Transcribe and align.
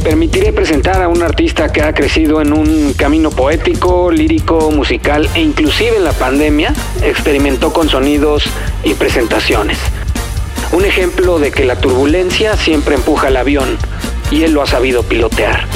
permitiré 0.00 0.52
presentar 0.52 1.02
a 1.02 1.08
un 1.08 1.22
artista 1.22 1.72
que 1.72 1.82
ha 1.82 1.92
crecido 1.92 2.40
en 2.40 2.52
un 2.52 2.94
camino 2.94 3.30
poético, 3.30 4.10
lírico, 4.10 4.70
musical 4.70 5.28
e 5.34 5.40
inclusive 5.40 5.96
en 5.96 6.04
la 6.04 6.12
pandemia 6.12 6.72
experimentó 7.02 7.72
con 7.72 7.88
sonidos 7.88 8.44
y 8.82 8.94
presentaciones. 8.94 9.78
Un 10.72 10.84
ejemplo 10.84 11.38
de 11.38 11.50
que 11.50 11.64
la 11.64 11.76
turbulencia 11.76 12.56
siempre 12.56 12.94
empuja 12.94 13.28
el 13.28 13.36
avión 13.36 13.76
y 14.30 14.44
él 14.44 14.52
lo 14.52 14.62
ha 14.62 14.66
sabido 14.66 15.02
pilotear. 15.02 15.66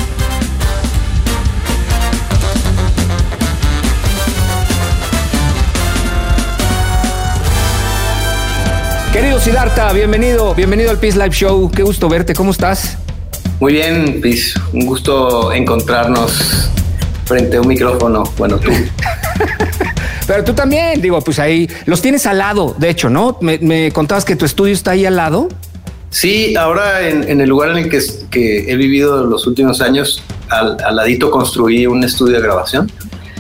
Querido 9.13 9.39
Siddhartha, 9.39 9.93
bienvenido, 9.93 10.55
bienvenido 10.55 10.91
al 10.91 10.99
Peace 10.99 11.17
Live 11.17 11.35
Show. 11.35 11.71
Qué 11.71 11.83
gusto 11.83 12.09
verte, 12.09 12.35
¿cómo 12.35 12.51
estás? 12.51 12.99
Muy 13.61 13.73
bien, 13.73 14.21
Peace. 14.21 14.53
Un 14.73 14.87
gusto 14.87 15.53
encontrarnos 15.53 16.71
frente 17.25 17.57
a 17.57 17.61
un 17.61 17.69
micrófono. 17.69 18.25
Bueno, 18.37 18.59
tú. 18.59 18.71
Pero 20.27 20.45
tú 20.45 20.55
también, 20.55 21.01
digo, 21.01 21.21
pues 21.21 21.39
ahí 21.39 21.69
los 21.87 22.01
tienes 22.01 22.27
al 22.27 22.39
lado, 22.39 22.75
de 22.79 22.91
hecho, 22.91 23.11
¿no? 23.11 23.39
Me, 23.41 23.93
contabas 23.93 24.25
que 24.25 24.37
tu 24.37 24.45
estudio 24.45 24.73
está 24.73 24.93
ahí 24.93 25.05
al 25.05 25.17
lado. 25.17 25.49
Sí, 26.11 26.55
ahora 26.57 27.09
en, 27.09 27.41
el 27.41 27.49
lugar 27.49 27.71
en 27.71 27.79
el 27.79 27.91
que, 27.91 28.71
he 28.71 28.77
vivido 28.77 29.25
los 29.25 29.47
últimos 29.47 29.81
años, 29.81 30.23
al, 30.49 30.77
ladito 30.95 31.31
construí 31.31 31.87
un 31.87 32.05
estudio 32.05 32.37
de 32.37 32.43
grabación. 32.43 32.91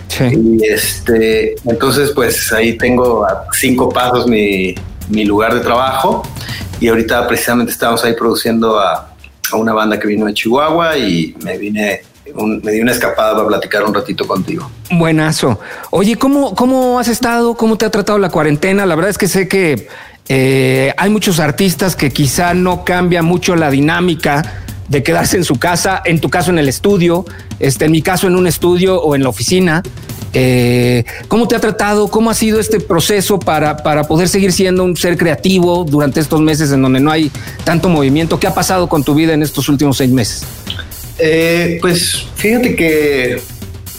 Sí. 0.08 0.24
Y 0.24 0.64
este, 0.66 1.54
entonces, 1.64 2.10
pues 2.10 2.52
ahí 2.52 2.76
tengo 2.76 3.24
a 3.24 3.46
cinco 3.52 3.88
pasos 3.88 4.26
mi, 4.26 4.74
mi 5.08 5.24
lugar 5.24 5.54
de 5.54 5.60
trabajo 5.60 6.22
y 6.80 6.88
ahorita 6.88 7.26
precisamente 7.26 7.72
estamos 7.72 8.04
ahí 8.04 8.14
produciendo 8.14 8.78
a, 8.78 9.13
una 9.56 9.72
banda 9.72 9.98
que 9.98 10.06
vino 10.06 10.26
de 10.26 10.34
Chihuahua 10.34 10.96
y 10.96 11.34
me 11.42 11.58
vine 11.58 12.02
me 12.62 12.72
di 12.72 12.80
una 12.80 12.92
escapada 12.92 13.34
para 13.34 13.46
platicar 13.46 13.84
un 13.84 13.94
ratito 13.94 14.26
contigo. 14.26 14.70
Buenazo. 14.90 15.60
Oye, 15.90 16.16
¿cómo, 16.16 16.54
¿cómo 16.54 16.98
has 16.98 17.08
estado? 17.08 17.54
¿Cómo 17.54 17.76
te 17.76 17.84
ha 17.84 17.90
tratado 17.90 18.18
la 18.18 18.30
cuarentena? 18.30 18.86
La 18.86 18.94
verdad 18.94 19.10
es 19.10 19.18
que 19.18 19.28
sé 19.28 19.46
que 19.46 19.88
eh, 20.28 20.94
hay 20.96 21.10
muchos 21.10 21.38
artistas 21.38 21.96
que 21.96 22.10
quizá 22.10 22.54
no 22.54 22.84
cambia 22.84 23.22
mucho 23.22 23.56
la 23.56 23.70
dinámica 23.70 24.62
de 24.88 25.02
quedarse 25.02 25.36
en 25.36 25.44
su 25.44 25.58
casa, 25.58 26.02
en 26.04 26.20
tu 26.20 26.30
caso 26.30 26.50
en 26.50 26.58
el 26.58 26.68
estudio, 26.68 27.24
este, 27.58 27.86
en 27.86 27.92
mi 27.92 28.02
caso 28.02 28.26
en 28.26 28.36
un 28.36 28.46
estudio 28.46 29.00
o 29.00 29.14
en 29.14 29.22
la 29.22 29.28
oficina. 29.28 29.82
Eh, 30.34 31.04
¿Cómo 31.28 31.46
te 31.46 31.54
ha 31.54 31.60
tratado? 31.60 32.08
¿Cómo 32.08 32.28
ha 32.28 32.34
sido 32.34 32.58
este 32.58 32.80
proceso 32.80 33.38
para, 33.38 33.76
para 33.76 34.04
poder 34.04 34.28
seguir 34.28 34.52
siendo 34.52 34.82
un 34.82 34.96
ser 34.96 35.16
creativo 35.16 35.84
durante 35.84 36.18
estos 36.18 36.40
meses 36.40 36.72
en 36.72 36.82
donde 36.82 36.98
no 36.98 37.10
hay 37.10 37.30
tanto 37.62 37.88
movimiento? 37.88 38.38
¿Qué 38.40 38.48
ha 38.48 38.54
pasado 38.54 38.88
con 38.88 39.04
tu 39.04 39.14
vida 39.14 39.32
en 39.32 39.42
estos 39.42 39.68
últimos 39.68 39.96
seis 39.96 40.10
meses? 40.10 40.42
Eh, 41.18 41.78
pues 41.80 42.26
fíjate 42.34 42.74
que, 42.74 43.40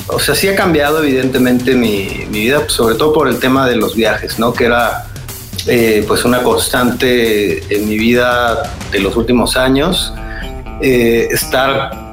o 0.08 0.19
sea, 0.19 0.36
sí 0.36 0.50
ha 0.50 0.55
cambiado 0.55 1.02
evidentemente 1.02 1.73
mi, 1.73 2.27
vida, 2.30 2.67
sobre 2.67 2.95
todo 2.95 3.14
por 3.14 3.30
el 3.30 3.39
tema 3.39 3.66
de 3.67 3.77
los 3.77 3.95
viajes, 3.95 4.38
¿no? 4.38 4.53
Que 4.53 4.66
era 4.66 5.08
eh, 5.67 6.03
pues 6.05 6.25
una 6.25 6.44
constante 6.44 7.64
en 7.73 7.88
mi 7.88 7.97
vida 7.97 8.73
de 8.92 8.99
los 8.99 9.16
últimos 9.16 9.55
años, 9.55 10.14
estar 10.81 12.05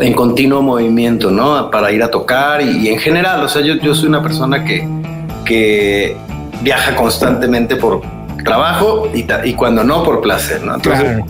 en 0.00 0.12
continuo 0.14 0.62
movimiento, 0.62 1.30
¿no? 1.30 1.70
Para 1.70 1.92
ir 1.92 2.02
a 2.02 2.10
tocar 2.10 2.62
y, 2.62 2.88
en 2.88 2.98
general, 2.98 3.44
o 3.44 3.48
sea, 3.48 3.62
yo, 3.62 3.74
yo 3.74 3.94
soy 3.94 4.08
una 4.08 4.22
persona 4.22 4.64
que, 4.64 4.86
que 5.44 6.16
viaja 6.62 6.94
constantemente 6.96 7.76
por 7.76 8.02
trabajo 8.44 9.08
y, 9.14 9.26
y, 9.44 9.54
cuando 9.54 9.84
no 9.84 10.02
por 10.02 10.20
placer, 10.20 10.62
¿no? 10.62 10.74
Entonces, 10.74 11.22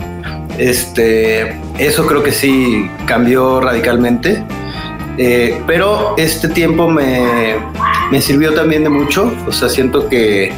este, 0.57 1.57
eso 1.77 2.05
creo 2.05 2.23
que 2.23 2.31
sí 2.31 2.89
cambió 3.05 3.59
radicalmente, 3.59 4.43
eh, 5.17 5.61
pero 5.67 6.15
este 6.17 6.49
tiempo 6.49 6.89
me, 6.89 7.55
me 8.11 8.21
sirvió 8.21 8.53
también 8.53 8.83
de 8.83 8.89
mucho, 8.89 9.31
o 9.47 9.51
sea, 9.51 9.69
siento 9.69 10.07
que 10.09 10.51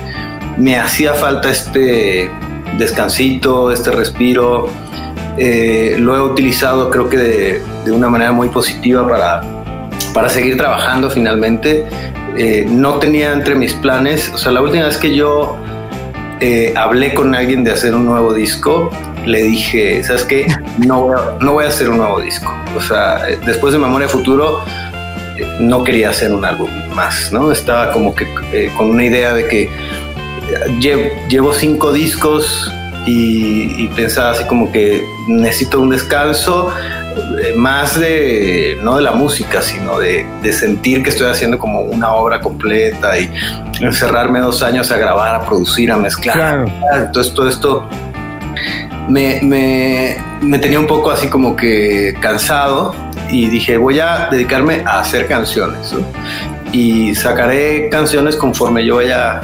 me 0.58 0.78
hacía 0.78 1.14
falta 1.14 1.50
este 1.50 2.30
descansito, 2.78 3.72
este 3.72 3.92
respiro, 3.92 4.70
eh, 5.38 5.96
lo 6.00 6.16
he 6.16 6.22
utilizado 6.22 6.90
creo 6.90 7.10
que 7.10 7.18
de, 7.18 7.62
una 7.92 8.10
manera 8.10 8.32
muy 8.32 8.50
positiva 8.50 9.08
para, 9.08 9.42
para 10.14 10.30
seguir 10.30 10.58
trabajando 10.58 11.10
finalmente. 11.10 11.86
Eh, 12.38 12.66
no 12.70 12.96
tenía 12.96 13.32
entre 13.32 13.56
mis 13.56 13.74
planes, 13.74 14.32
o 14.34 14.38
sea, 14.38 14.52
la 14.52 14.62
última 14.62 14.86
vez 14.86 14.98
que 14.98 15.16
yo 15.16 15.58
eh, 16.42 16.74
hablé 16.76 17.14
con 17.14 17.34
alguien 17.34 17.64
de 17.64 17.72
hacer 17.72 17.96
un 17.96 18.06
nuevo 18.06 18.34
disco, 18.34 18.90
le 19.26 19.44
dije, 19.44 20.04
¿sabes 20.04 20.24
qué? 20.24 20.48
No 20.78 21.38
no 21.40 21.54
voy 21.54 21.66
a 21.66 21.70
hacer 21.70 21.90
un 21.90 21.98
nuevo 21.98 22.20
disco. 22.20 22.54
O 22.76 22.82
sea, 22.82 23.24
después 23.46 23.74
de 23.74 23.80
Memoria 23.80 24.10
Futuro, 24.10 24.62
no 25.60 25.84
quería 25.84 26.10
hacer 26.10 26.34
un 26.34 26.44
álbum 26.44 26.70
más, 26.94 27.32
¿no? 27.32 27.52
Estaba 27.52 27.92
como 27.92 28.14
que 28.14 28.28
con 28.78 28.90
una 28.90 29.06
idea 29.06 29.34
de 29.34 29.48
que 29.48 29.70
llevo 31.30 31.54
cinco 31.54 31.92
discos, 31.92 32.72
y, 33.06 33.88
pensaba 33.90 34.32
así 34.32 34.44
como 34.46 34.72
que 34.72 35.06
necesito 35.28 35.80
un 35.80 35.92
descanso 35.92 36.72
eh, 37.42 37.54
más 37.56 38.00
de 38.00 38.78
no 38.82 38.98
de 38.98 39.04
la 39.04 39.12
música 39.12 39.62
sino 39.62 40.00
de, 40.00 40.26
sentir 40.52 41.04
que 41.04 41.10
estoy 41.10 41.30
haciendo 41.30 41.60
como 41.60 41.82
una 41.82 42.14
obra 42.14 42.42
completa 42.42 43.18
y 43.20 43.30
encerrarme 43.80 44.40
dos 44.40 44.64
años 44.64 44.92
a 44.92 44.98
grabar 44.98 45.36
a 45.36 45.46
producir 45.46 45.92
a 45.92 45.98
mezclar. 45.98 46.66
Entonces 46.94 47.34
todo 47.34 47.48
esto 47.48 47.88
me, 49.08 49.40
me, 50.42 50.60
tenía 50.60 50.80
un 50.80 50.88
poco 50.88 51.12
así 51.12 51.28
como 51.28 51.56
que 51.56 52.16
cansado 52.20 52.96
y 53.30 53.48
dije 53.48 53.78
voy 53.78 54.00
a 54.00 54.30
dedicarme 54.32 54.84
a 54.86 55.00
hacer 55.00 55.28
canciones 55.28 55.94
y 56.72 57.14
sacaré 57.16 57.90
canciones 57.90 58.36
conforme 58.36 58.86
yo 58.86 58.98
vaya 58.98 59.42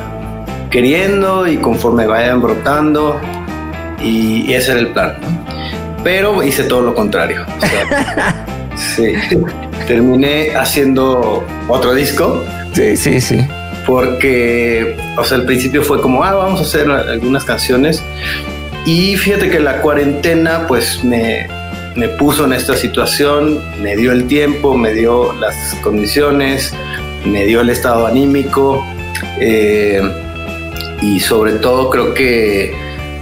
queriendo 0.69 1.47
y 1.47 1.57
conforme 1.57 2.07
vayan 2.07 2.41
brotando 2.41 3.19
y, 4.03 4.53
ese 4.53 4.71
era 4.71 4.79
el 4.79 4.87
plan. 4.87 5.15
Pero 6.03 6.43
hice 6.43 6.63
todo 6.63 6.81
lo 6.81 6.95
contrario. 6.95 7.45
sí, 8.75 9.13
terminé 9.87 10.55
haciendo 10.55 11.43
otro 11.67 11.93
disco. 11.93 12.43
Sí, 12.73 12.97
sí, 12.97 13.21
sí. 13.21 13.39
Porque, 13.85 14.97
o 15.17 15.23
sea, 15.23 15.37
al 15.37 15.45
principio 15.45 15.83
fue 15.83 16.01
como, 16.01 16.23
ah, 16.23 16.33
vamos 16.33 16.59
a 16.59 16.63
hacer 16.63 16.89
algunas 16.89 17.43
canciones. 17.43 18.01
Y 18.85 19.15
fíjate 19.17 19.49
que 19.49 19.59
la 19.59 19.81
cuarentena, 19.81 20.65
pues 20.67 21.03
me, 21.03 21.47
me 21.95 22.07
puso 22.09 22.45
en 22.45 22.53
esta 22.53 22.75
situación, 22.75 23.59
me 23.81 23.95
dio 23.95 24.11
el 24.11 24.25
tiempo, 24.25 24.75
me 24.75 24.93
dio 24.93 25.33
las 25.33 25.55
condiciones, 25.83 26.73
me 27.25 27.45
dio 27.45 27.61
el 27.61 27.69
estado 27.69 28.07
anímico. 28.07 28.83
Eh, 29.39 30.01
y 31.01 31.19
sobre 31.19 31.53
todo 31.53 31.89
creo 31.89 32.13
que 32.13 32.73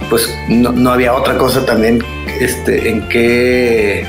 pues 0.08 0.34
no, 0.48 0.90
había 0.90 1.14
otra 1.14 1.36
cosa 1.36 1.64
también 1.64 2.02
este, 2.40 2.88
en 2.88 3.02
que 3.08 4.06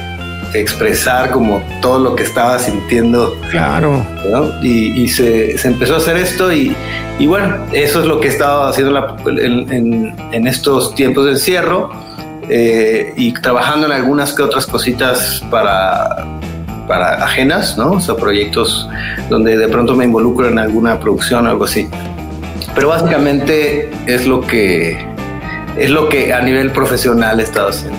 expresar 0.53 1.31
como 1.31 1.61
todo 1.81 1.99
lo 1.99 2.15
que 2.15 2.23
estaba 2.23 2.59
sintiendo. 2.59 3.35
Claro. 3.49 4.03
Y, 4.61 5.07
se, 5.07 5.55
empezó 5.67 5.95
a 5.95 5.97
hacer 5.97 6.17
esto 6.17 6.51
y, 6.51 6.75
bueno, 7.25 7.57
eso 7.71 8.01
es 8.01 8.05
lo 8.05 8.19
que 8.19 8.27
he 8.27 8.31
estado 8.31 8.63
haciendo 8.63 9.17
en, 9.27 10.47
estos 10.47 10.95
tiempos 10.95 11.25
de 11.25 11.31
encierro 11.31 11.91
eh, 12.49 13.13
y 13.15 13.33
trabajando 13.33 13.87
en 13.87 13.93
algunas 13.93 14.33
que 14.33 14.43
otras 14.43 14.65
cositas 14.65 15.43
para, 15.49 16.25
para 16.87 17.23
ajenas, 17.23 17.77
¿no? 17.77 17.91
O 17.91 17.99
sea, 17.99 18.15
proyectos 18.15 18.89
donde 19.29 19.57
de 19.57 19.67
pronto 19.67 19.95
me 19.95 20.05
involucro 20.05 20.47
en 20.47 20.59
alguna 20.59 20.99
producción 20.99 21.47
o 21.47 21.49
algo 21.49 21.65
así. 21.65 21.87
Pero 22.73 22.89
básicamente 22.89 23.89
es 24.05 24.25
lo 24.25 24.41
que 24.41 25.10
es 25.77 25.89
lo 25.89 26.09
que 26.09 26.33
a 26.33 26.41
nivel 26.41 26.71
profesional 26.71 27.39
he 27.39 27.43
estado 27.43 27.69
haciendo. 27.69 27.97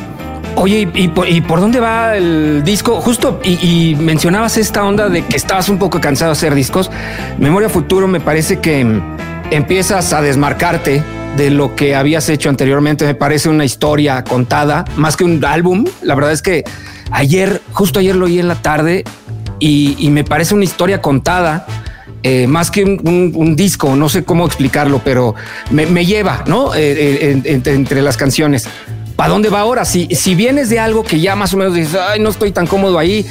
Oye, 0.56 0.88
¿y, 0.94 1.08
por, 1.08 1.60
dónde 1.60 1.80
va 1.80 2.16
el 2.16 2.62
disco? 2.62 3.00
Justo, 3.00 3.40
y, 3.42 3.96
mencionabas 3.98 4.58
esta 4.58 4.84
onda 4.84 5.08
de 5.08 5.24
que 5.24 5.36
estabas 5.36 5.68
un 5.68 5.78
poco 5.78 6.00
cansado 6.00 6.30
de 6.30 6.32
hacer 6.32 6.54
discos. 6.54 6.90
Memoria 7.38 7.68
Futuro 7.68 8.06
me 8.06 8.20
parece 8.20 8.60
que 8.60 8.86
empiezas 9.50 10.12
a 10.12 10.20
desmarcarte 10.20 11.02
de 11.36 11.50
lo 11.50 11.74
que 11.74 11.94
habías 11.94 12.28
hecho 12.28 12.50
anteriormente. 12.50 13.06
Me 13.06 13.14
parece 13.14 13.48
una 13.48 13.64
historia 13.64 14.22
contada, 14.24 14.84
más 14.96 15.16
que 15.16 15.24
un 15.24 15.42
álbum. 15.44 15.86
La 16.02 16.14
verdad 16.14 16.32
es 16.32 16.42
que 16.42 16.64
ayer, 17.10 17.62
justo 17.72 17.98
ayer 17.98 18.14
lo 18.14 18.26
oí 18.26 18.38
en 18.38 18.48
la 18.48 18.56
tarde 18.56 19.04
y 19.58 20.08
me 20.10 20.24
parece 20.24 20.54
una 20.54 20.64
historia 20.64 21.00
contada 21.00 21.66
eh, 22.22 22.46
más 22.46 22.70
que 22.70 22.84
un, 22.84 23.56
disco, 23.56 23.96
no 23.96 24.08
sé 24.08 24.24
cómo 24.24 24.46
explicarlo, 24.46 25.00
pero 25.04 25.34
me, 25.70 26.06
lleva, 26.06 26.44
¿no? 26.46 26.74
Eh, 26.74 27.42
eh, 27.44 27.60
entre, 27.66 28.02
las 28.02 28.16
canciones. 28.16 28.68
¿Para 29.16 29.30
dónde 29.30 29.48
va 29.48 29.60
ahora? 29.60 29.84
Si, 29.84 30.06
si 30.14 30.34
vienes 30.34 30.68
de 30.68 30.78
algo 30.78 31.04
que 31.04 31.20
ya 31.20 31.36
más 31.36 31.52
o 31.54 31.56
menos 31.56 31.74
dices, 31.74 31.96
ay, 31.96 32.20
no 32.20 32.30
estoy 32.30 32.52
tan 32.52 32.66
cómodo 32.66 32.98
ahí, 32.98 33.26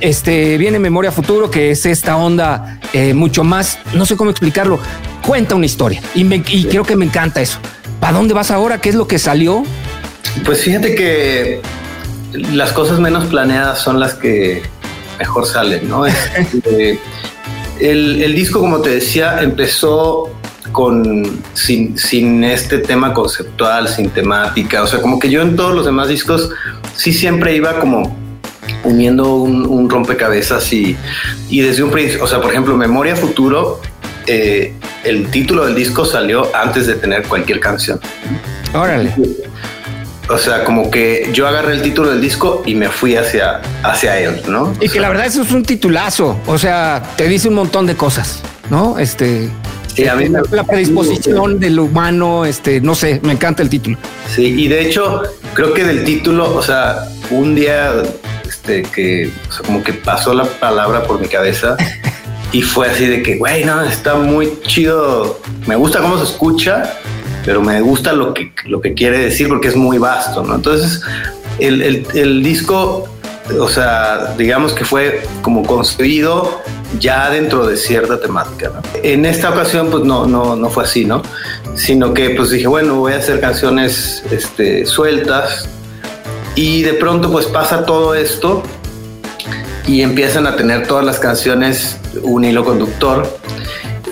este, 0.00 0.56
viene 0.58 0.78
Memoria 0.78 1.12
Futuro, 1.12 1.50
que 1.50 1.70
es 1.70 1.84
esta 1.86 2.16
onda 2.16 2.80
mucho 3.14 3.44
más, 3.44 3.78
no 3.94 4.06
sé 4.06 4.16
cómo 4.16 4.30
explicarlo, 4.30 4.80
cuenta 5.26 5.54
una 5.54 5.66
historia 5.66 6.02
y, 6.14 6.22
y 6.34 6.64
creo 6.64 6.84
que 6.84 6.96
me 6.96 7.04
encanta 7.04 7.40
eso. 7.40 7.58
¿Para 8.00 8.14
dónde 8.14 8.32
vas 8.32 8.50
ahora? 8.50 8.80
¿Qué 8.80 8.88
es 8.88 8.94
lo 8.94 9.06
que 9.06 9.18
salió? 9.18 9.62
Pues 10.44 10.62
fíjate 10.62 10.94
que 10.94 11.60
las 12.32 12.72
cosas 12.72 12.98
menos 12.98 13.26
planeadas 13.26 13.80
son 13.80 14.00
las 14.00 14.14
que 14.14 14.62
mejor 15.18 15.46
salen, 15.46 15.88
¿no? 15.88 16.06
Este, 16.36 16.98
el, 17.80 18.22
el, 18.22 18.34
disco, 18.34 18.60
como 18.60 18.80
te 18.80 18.90
decía, 18.90 19.40
empezó 19.42 20.30
con 20.72 21.40
sin, 21.54 21.98
sin, 21.98 22.44
este 22.44 22.78
tema 22.78 23.12
conceptual, 23.12 23.88
sin 23.88 24.10
temática. 24.10 24.82
O 24.82 24.86
sea, 24.86 25.00
como 25.00 25.18
que 25.18 25.30
yo 25.30 25.42
en 25.42 25.56
todos 25.56 25.74
los 25.74 25.84
demás 25.84 26.08
discos 26.08 26.50
sí 26.94 27.12
siempre 27.12 27.54
iba 27.54 27.78
como 27.80 28.16
uniendo 28.84 29.34
un, 29.34 29.90
rompecabezas 29.90 30.72
y, 30.72 30.96
y, 31.48 31.60
desde 31.60 31.82
un 31.82 31.90
principio, 31.90 32.24
o 32.24 32.26
sea, 32.26 32.40
por 32.40 32.50
ejemplo, 32.50 32.76
Memoria 32.76 33.16
Futuro, 33.16 33.80
eh, 34.26 34.74
el 35.04 35.30
título 35.30 35.66
del 35.66 35.74
disco 35.74 36.04
salió 36.04 36.54
antes 36.54 36.86
de 36.86 36.94
tener 36.94 37.24
cualquier 37.24 37.60
canción. 37.60 38.00
Órale. 38.74 39.14
O 40.30 40.38
sea, 40.38 40.62
como 40.62 40.90
que 40.90 41.28
yo 41.32 41.48
agarré 41.48 41.74
el 41.74 41.82
título 41.82 42.10
del 42.10 42.20
disco 42.20 42.62
y 42.64 42.76
me 42.76 42.88
fui 42.88 43.16
hacia, 43.16 43.60
hacia 43.82 44.18
él, 44.20 44.40
¿no? 44.48 44.72
Y 44.80 44.88
que 44.88 45.00
la 45.00 45.08
verdad 45.08 45.26
eso 45.26 45.42
es 45.42 45.50
un 45.50 45.64
titulazo. 45.64 46.38
O 46.46 46.56
sea, 46.56 47.02
te 47.16 47.26
dice 47.26 47.48
un 47.48 47.54
montón 47.54 47.86
de 47.86 47.96
cosas, 47.96 48.40
¿no? 48.70 48.98
Este. 48.98 49.50
Sí, 49.94 50.06
a 50.06 50.14
mí 50.14 50.28
la, 50.28 50.40
la 50.52 50.62
predisposición 50.62 51.58
del 51.58 51.80
humano, 51.80 52.44
este, 52.44 52.80
no 52.80 52.94
sé, 52.94 53.20
me 53.24 53.32
encanta 53.32 53.64
el 53.64 53.68
título. 53.68 53.98
Sí, 54.32 54.44
y 54.44 54.68
de 54.68 54.86
hecho, 54.86 55.22
creo 55.54 55.74
que 55.74 55.82
del 55.84 56.04
título, 56.04 56.54
o 56.54 56.62
sea, 56.62 57.08
un 57.30 57.56
día 57.56 57.90
este, 58.46 58.82
que, 58.82 59.32
o 59.48 59.52
sea, 59.52 59.66
como 59.66 59.82
que 59.82 59.92
pasó 59.92 60.32
la 60.32 60.44
palabra 60.44 61.02
por 61.02 61.20
mi 61.20 61.26
cabeza 61.26 61.76
y 62.52 62.62
fue 62.62 62.88
así 62.88 63.06
de 63.06 63.20
que, 63.22 63.36
güey, 63.36 63.64
no, 63.64 63.82
está 63.82 64.14
muy 64.14 64.60
chido, 64.64 65.40
me 65.66 65.74
gusta 65.74 66.00
cómo 66.00 66.16
se 66.18 66.24
escucha 66.24 67.00
pero 67.44 67.60
me 67.60 67.80
gusta 67.80 68.12
lo 68.12 68.34
que, 68.34 68.52
lo 68.66 68.80
que 68.80 68.94
quiere 68.94 69.18
decir 69.18 69.48
porque 69.48 69.68
es 69.68 69.76
muy 69.76 69.98
vasto, 69.98 70.42
¿no? 70.42 70.54
Entonces, 70.54 71.02
el, 71.58 72.06
el, 72.14 72.42
disco, 72.42 73.08
o 73.58 73.68
sea, 73.68 74.34
digamos 74.36 74.72
que 74.72 74.84
fue 74.84 75.22
como 75.42 75.64
construido 75.64 76.60
ya 76.98 77.30
dentro 77.30 77.66
de 77.66 77.76
cierta 77.76 78.20
temática. 78.20 78.72
En 79.02 79.24
esta 79.24 79.50
ocasión, 79.50 79.88
pues 79.90 80.04
no, 80.04 80.26
no, 80.26 80.56
no 80.56 80.70
fue 80.70 80.84
así, 80.84 81.04
¿no? 81.04 81.22
Sino 81.74 82.14
que 82.14 82.30
pues 82.30 82.50
dije, 82.50 82.66
bueno, 82.66 82.96
voy 82.96 83.12
a 83.12 83.16
hacer 83.16 83.40
canciones 83.40 84.22
este, 84.30 84.86
sueltas 84.86 85.68
y 86.54 86.82
de 86.82 86.94
pronto 86.94 87.30
pues 87.30 87.46
pasa 87.46 87.84
todo 87.84 88.14
esto 88.14 88.62
y 89.86 90.02
empiezan 90.02 90.46
a 90.46 90.56
tener 90.56 90.86
todas 90.86 91.04
las 91.04 91.18
canciones 91.18 91.98
un 92.22 92.44
hilo 92.44 92.64
conductor 92.64 93.39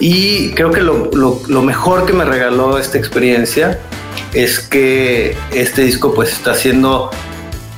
y 0.00 0.50
creo 0.53 0.71
que 0.71 0.81
lo, 0.81 1.11
lo, 1.12 1.62
mejor 1.62 2.06
que 2.06 2.12
me 2.12 2.25
regaló 2.25 2.79
esta 2.79 2.99
experiencia 2.99 3.79
es 4.33 4.61
que 4.61 5.37
este 5.53 5.83
disco 5.83 6.15
pues 6.15 6.33
está 6.33 6.55
siendo 6.55 7.11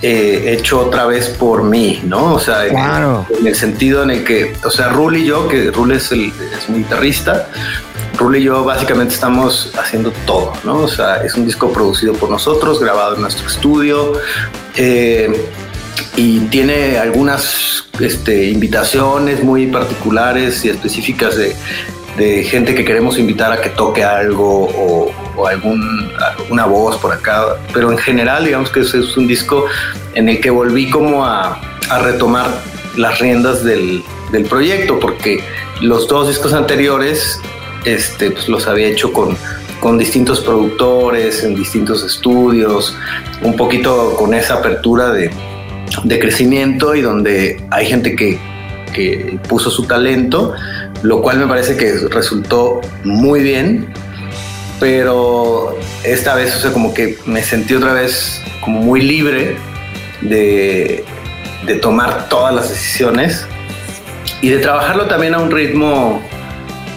eh, 0.03 0.57
hecho 0.59 0.81
otra 0.81 1.07
vez 1.07 1.29
por 1.29 1.63
mí, 1.63 2.01
¿no? 2.05 2.35
O 2.35 2.39
sea, 2.39 2.67
en, 2.67 3.47
el 3.47 3.55
sentido 3.55 4.03
en 4.03 4.11
el 4.11 4.25
que, 4.25 4.55
o 4.65 4.71
sea, 4.71 4.89
Rul 4.89 5.17
y 5.17 5.25
yo, 5.27 5.49
que 5.49 5.71
Rul 5.71 5.93
es, 5.93 6.13
el, 6.13 6.33
es 6.59 6.69
mi 6.69 6.79
guitarrista, 6.79 7.49
Rul 8.17 8.37
y 8.37 8.43
yo 8.43 8.65
básicamente 8.65 9.15
estamos 9.15 9.73
haciendo 9.79 10.11
todo, 10.27 10.53
¿no? 10.65 10.79
O 10.79 10.89
sea, 10.89 11.23
es 11.23 11.35
un 11.35 11.47
disco 11.47 11.73
producido 11.73 12.13
por 12.15 12.31
nosotros, 12.31 12.81
grabado 12.81 13.15
en 13.15 13.23
nuestro 13.23 13.47
estudio. 13.47 14.13
Eh, 14.77 15.49
y 16.17 16.41
tiene 16.47 16.99
algunas 16.99 17.85
este, 17.99 18.47
invitaciones 18.47 19.43
muy 19.43 19.67
particulares 19.67 20.65
y 20.65 20.71
específicas 20.71 21.37
de 21.37 21.55
de 22.21 22.45
gente 22.45 22.75
que 22.75 22.85
queremos 22.85 23.19
invitar 23.19 23.51
a 23.51 23.63
que 23.63 23.71
toque 23.71 24.05
algo 24.05 24.69
o, 24.69 25.47
algún, 25.47 26.13
alguna 26.21 26.67
voz 26.67 26.99
por 26.99 27.15
acá, 27.15 27.57
pero 27.73 27.91
en 27.91 27.97
general 27.97 28.45
digamos 28.45 28.69
que 28.69 28.81
es, 28.81 28.93
un 29.17 29.27
disco 29.27 29.65
en 30.13 30.29
el 30.29 30.39
que 30.39 30.51
volví 30.51 30.91
como 30.91 31.25
a, 31.25 31.59
a 31.89 31.99
retomar 32.01 32.51
las 32.99 33.19
riendas 33.21 33.65
del, 33.65 34.05
del, 34.33 34.45
proyecto, 34.45 35.01
porque 35.01 35.43
los 35.81 36.09
dos 36.09 36.29
discos 36.29 36.53
anteriores 36.53 37.41
este, 37.87 38.33
pues 38.33 38.51
los 38.51 38.67
había 38.67 38.89
hecho 38.89 39.15
con, 39.15 39.35
con 39.81 39.97
distintos 39.97 40.41
productores, 40.41 41.43
en 41.43 41.55
distintos 41.55 42.05
estudios, 42.05 42.95
un 43.41 43.57
poquito 43.57 44.15
con 44.17 44.35
esa 44.35 44.57
apertura 44.57 45.11
de, 45.11 45.31
de 46.05 46.19
crecimiento 46.19 46.95
y 46.95 47.01
donde 47.01 47.65
hay 47.71 47.87
gente 47.87 48.15
que, 48.15 48.39
que 48.93 49.39
puso 49.49 49.71
su 49.71 49.85
talento 49.85 50.53
lo 51.03 51.23
cual 51.23 51.39
me 51.39 51.47
parece 51.47 51.77
que 51.77 51.93
resultó 52.11 52.81
muy 53.05 53.41
bien, 53.41 53.93
pero 54.79 55.77
esta 56.05 56.35
vez, 56.35 56.57
o 56.57 56.61
sea, 56.61 56.73
como 56.73 56.95
que 56.95 57.19
me 57.27 57.43
sentí 57.43 57.75
otra 57.75 57.93
vez 57.93 58.41
como 58.63 58.81
muy 58.81 59.01
libre 59.03 59.57
de, 60.21 61.05
de 61.67 61.75
tomar 61.77 62.29
todas 62.29 62.55
las 62.55 62.71
decisiones 62.71 63.47
y 64.43 64.49
de 64.49 64.59
trabajarlo 64.59 65.07
también 65.07 65.35
a 65.35 65.39
un 65.39 65.51
ritmo 65.51 66.23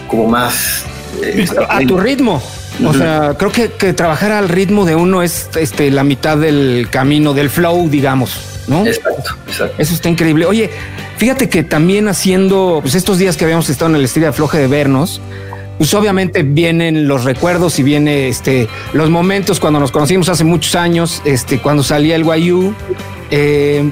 como 0.08 0.28
más... 0.28 0.84
Eh, 1.22 1.46
a 1.68 1.80
tu 1.80 1.98
ritmo. 1.98 2.42
O 2.84 2.92
sea, 2.92 3.34
creo 3.38 3.52
que, 3.52 3.70
que, 3.70 3.92
trabajar 3.92 4.32
al 4.32 4.48
ritmo 4.48 4.84
de 4.84 4.96
uno 4.96 5.22
es 5.22 5.48
este, 5.54 5.90
la 5.90 6.02
mitad 6.02 6.36
del 6.36 6.88
camino, 6.90 7.32
del 7.32 7.48
flow, 7.48 7.88
digamos, 7.88 8.53
¿no? 8.66 8.86
Exacto, 8.86 9.36
exacto. 9.46 9.74
Eso 9.78 9.94
está 9.94 10.08
increíble. 10.08 10.46
Oye, 10.46 10.70
Fíjate 11.16 11.48
que 11.48 11.62
también 11.62 12.08
haciendo 12.08 12.80
pues 12.82 12.94
estos 12.94 13.18
días 13.18 13.36
que 13.36 13.44
habíamos 13.44 13.68
estado 13.70 13.90
en 13.90 13.96
el 13.96 14.04
estilo 14.04 14.26
de 14.26 14.32
floje 14.32 14.58
de 14.58 14.66
vernos, 14.66 15.20
pues 15.78 15.94
obviamente 15.94 16.42
vienen 16.42 17.06
los 17.06 17.24
recuerdos 17.24 17.78
y 17.78 17.82
viene 17.82 18.28
este 18.28 18.68
los 18.92 19.10
momentos 19.10 19.60
cuando 19.60 19.80
nos 19.80 19.92
conocimos 19.92 20.28
hace 20.28 20.44
muchos 20.44 20.74
años, 20.74 21.22
este 21.24 21.60
cuando 21.60 21.82
salía 21.82 22.16
el 22.16 22.24
Guayú. 22.24 22.74
Eh, 23.30 23.90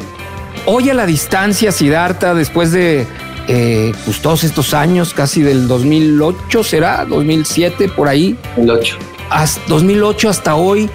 hoy 0.67 0.91
a 0.91 0.95
la 0.95 1.07
distancia, 1.07 1.71
Siddhartha, 1.71 2.35
después 2.35 2.73
de 2.73 3.07
eh, 3.49 3.93
pues 4.05 4.21
todos 4.21 4.43
estos 4.43 4.75
años, 4.75 5.15
casi 5.15 5.43
del 5.43 5.69
2008 5.69 6.65
será, 6.65 7.05
2007 7.05 7.89
por 7.89 8.09
ahí. 8.09 8.37
2008. 8.57 8.97
Hasta 9.31 9.63
2008 9.69 10.29
hasta 10.29 10.55
hoy. 10.57 10.91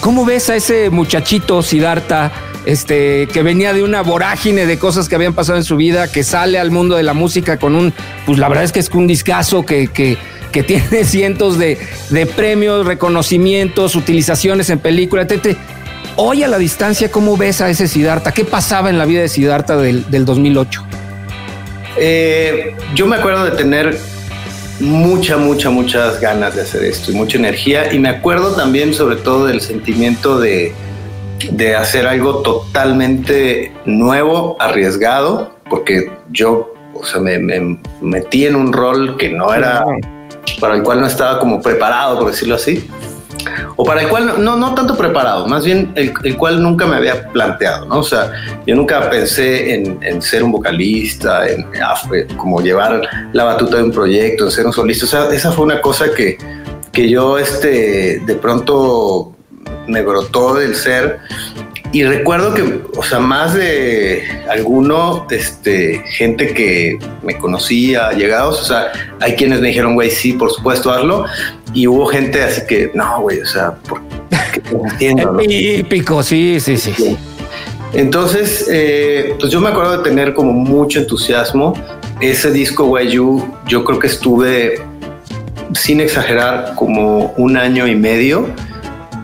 ¿Cómo 0.00 0.24
ves 0.24 0.50
a 0.50 0.56
ese 0.56 0.90
muchachito 0.90 1.62
Siddhartha? 1.62 2.32
Este, 2.66 3.26
que 3.28 3.42
venía 3.42 3.72
de 3.72 3.82
una 3.82 4.02
vorágine 4.02 4.66
de 4.66 4.78
cosas 4.78 5.08
que 5.08 5.14
habían 5.14 5.34
pasado 5.34 5.58
en 5.58 5.64
su 5.64 5.76
vida, 5.76 6.10
que 6.10 6.24
sale 6.24 6.58
al 6.58 6.70
mundo 6.70 6.96
de 6.96 7.02
la 7.02 7.14
música 7.14 7.58
con 7.58 7.74
un, 7.74 7.92
pues 8.26 8.38
la 8.38 8.48
verdad 8.48 8.64
es 8.64 8.72
que 8.72 8.80
es 8.80 8.90
un 8.90 9.06
discazo 9.06 9.64
que, 9.64 9.88
que, 9.88 10.18
que 10.52 10.62
tiene 10.64 11.04
cientos 11.04 11.58
de, 11.58 11.78
de, 12.10 12.26
premios, 12.26 12.86
reconocimientos, 12.86 13.96
utilizaciones 13.96 14.70
en 14.70 14.78
películas, 14.78 15.26
etc. 15.30 15.56
Hoy 16.16 16.42
a 16.42 16.48
la 16.48 16.58
distancia, 16.58 17.10
¿cómo 17.10 17.36
ves 17.36 17.60
a 17.60 17.70
ese 17.70 17.88
Siddhartha? 17.88 18.32
¿Qué 18.32 18.44
pasaba 18.44 18.90
en 18.90 18.98
la 18.98 19.06
vida 19.06 19.22
de 19.22 19.28
Siddhartha 19.28 19.76
del, 19.76 20.10
del 20.10 20.24
2008? 20.24 20.84
Eh, 21.96 22.74
yo 22.94 23.06
me 23.06 23.16
acuerdo 23.16 23.44
de 23.44 23.52
tener 23.52 23.98
mucha, 24.80 25.36
mucha, 25.36 25.70
muchas 25.70 26.20
ganas 26.20 26.56
de 26.56 26.62
hacer 26.62 26.84
esto 26.84 27.12
y 27.12 27.14
mucha 27.14 27.38
energía. 27.38 27.92
Y 27.92 27.98
me 27.98 28.08
acuerdo 28.08 28.54
también 28.54 28.92
sobre 28.94 29.16
todo 29.16 29.46
del 29.46 29.60
sentimiento 29.60 30.38
de, 30.40 30.74
de 31.50 31.76
hacer 31.76 32.06
algo 32.06 32.42
totalmente 32.42 33.72
nuevo, 33.84 34.56
arriesgado, 34.60 35.54
porque 35.68 36.10
yo, 36.30 36.72
o 36.94 37.04
sea, 37.04 37.20
me, 37.20 37.38
metí 38.00 38.46
en 38.46 38.56
un 38.56 38.72
rol 38.72 39.16
que 39.16 39.30
no 39.30 39.52
era, 39.54 39.84
para 40.60 40.74
el 40.74 40.82
cual 40.82 41.00
no 41.00 41.06
estaba 41.06 41.38
como 41.38 41.62
preparado, 41.62 42.18
por 42.18 42.30
decirlo 42.30 42.56
así, 42.56 42.88
o 43.76 43.84
para 43.84 44.02
el 44.02 44.08
cual 44.08 44.44
no, 44.44 44.56
no 44.56 44.74
tanto 44.74 44.96
preparado, 44.96 45.46
más 45.46 45.64
bien 45.64 45.92
el, 45.94 46.12
cual 46.36 46.62
nunca 46.62 46.86
me 46.86 46.96
había 46.96 47.28
planteado, 47.28 47.86
¿no? 47.86 48.00
O 48.00 48.02
sea, 48.02 48.32
yo 48.66 48.74
nunca 48.74 49.08
pensé 49.08 49.74
en, 49.74 50.22
ser 50.22 50.42
un 50.42 50.52
vocalista, 50.52 51.48
en, 51.48 51.66
como 52.36 52.60
llevar 52.60 53.00
la 53.32 53.44
batuta 53.44 53.78
de 53.78 53.84
un 53.84 53.92
proyecto, 53.92 54.44
en 54.44 54.50
ser 54.50 54.66
un 54.66 54.72
solista, 54.72 55.06
o 55.06 55.08
sea, 55.08 55.32
esa 55.32 55.52
fue 55.52 55.64
una 55.64 55.80
cosa 55.80 56.12
que, 56.14 56.36
que 56.92 57.08
yo, 57.08 57.38
este, 57.38 58.20
de 58.20 58.34
pronto 58.34 59.34
me 59.86 60.02
brotó 60.02 60.54
del 60.54 60.74
ser. 60.74 61.18
Y 61.92 62.04
recuerdo 62.04 62.54
que, 62.54 62.82
o 62.96 63.02
sea, 63.02 63.18
más 63.18 63.54
de 63.54 64.22
alguno, 64.48 65.26
este, 65.30 66.04
gente 66.06 66.54
que 66.54 66.98
me 67.22 67.36
conocía, 67.36 68.12
llegados, 68.12 68.60
o 68.60 68.64
sea, 68.64 68.92
hay 69.20 69.34
quienes 69.34 69.60
me 69.60 69.68
dijeron, 69.68 69.94
güey, 69.94 70.10
sí, 70.10 70.34
por 70.34 70.52
supuesto, 70.52 70.92
hazlo. 70.92 71.24
Y 71.74 71.88
hubo 71.88 72.06
gente 72.06 72.42
así 72.42 72.62
que, 72.68 72.92
no, 72.94 73.22
güey, 73.22 73.40
o 73.40 73.46
sea, 73.46 73.72
¿por 73.72 74.00
qué 74.02 74.62
entiendo? 74.70 75.36
Típico, 75.38 76.22
sí, 76.22 76.60
sí, 76.60 76.76
sí. 76.76 77.16
Entonces, 77.92 78.68
eh, 78.70 79.34
pues 79.40 79.50
yo 79.50 79.60
me 79.60 79.70
acuerdo 79.70 79.98
de 79.98 80.04
tener 80.04 80.32
como 80.32 80.52
mucho 80.52 81.00
entusiasmo. 81.00 81.74
Ese 82.20 82.52
disco, 82.52 82.84
güey, 82.84 83.10
yo, 83.10 83.44
yo 83.66 83.82
creo 83.82 83.98
que 83.98 84.06
estuve, 84.06 84.80
sin 85.74 86.00
exagerar, 86.00 86.74
como 86.76 87.32
un 87.36 87.56
año 87.56 87.88
y 87.88 87.96
medio 87.96 88.46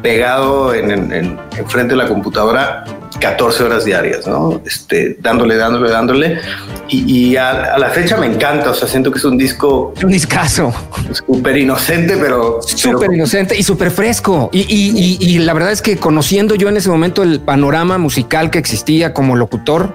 pegado 0.06 0.72
en, 0.72 1.36
frente 1.66 1.94
de 1.94 1.96
la 1.96 2.06
computadora 2.06 2.84
14 3.18 3.64
horas 3.64 3.84
diarias, 3.84 4.24
¿no? 4.24 4.60
Este, 4.64 5.16
dándole, 5.18 5.56
dándole, 5.56 5.90
dándole. 5.90 6.38
Y, 6.88 7.34
a, 7.34 7.76
la 7.76 7.88
fecha 7.88 8.16
me 8.16 8.26
encanta, 8.26 8.70
o 8.70 8.74
sea, 8.74 8.86
siento 8.86 9.10
que 9.10 9.18
es 9.18 9.24
un 9.24 9.36
disco... 9.36 9.92
Un 10.00 10.12
discazo. 10.12 10.72
Súper 11.10 11.56
inocente, 11.56 12.16
pero... 12.20 12.60
Súper 12.62 13.12
inocente 13.14 13.58
y 13.58 13.64
súper 13.64 13.90
fresco. 13.90 14.48
Y, 14.52 14.60
y, 14.60 15.18
y 15.18 15.38
la 15.40 15.52
verdad 15.54 15.72
es 15.72 15.82
que 15.82 15.96
conociendo 15.96 16.54
yo 16.54 16.68
en 16.68 16.76
ese 16.76 16.88
momento 16.88 17.24
el 17.24 17.40
panorama 17.40 17.98
musical 17.98 18.50
que 18.50 18.60
existía 18.60 19.12
como 19.12 19.34
locutor, 19.34 19.92